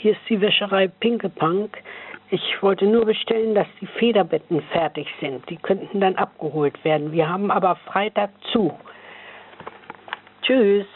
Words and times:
Hier 0.00 0.12
ist 0.12 0.20
die 0.28 0.40
Wäscherei 0.40 0.86
Pinkelpunk. 0.86 1.76
Ich 2.30 2.62
wollte 2.62 2.86
nur 2.86 3.04
bestellen, 3.04 3.56
dass 3.56 3.66
die 3.80 3.86
Federbetten 3.86 4.62
fertig 4.70 5.08
sind. 5.20 5.48
Die 5.50 5.56
könnten 5.56 6.00
dann 6.00 6.14
abgeholt 6.14 6.84
werden. 6.84 7.10
Wir 7.10 7.28
haben 7.28 7.50
aber 7.50 7.74
Freitag 7.74 8.30
zu. 8.52 8.72
Tschüss. 10.42 10.86